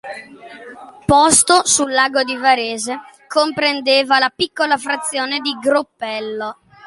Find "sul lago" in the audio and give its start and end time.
1.67-2.23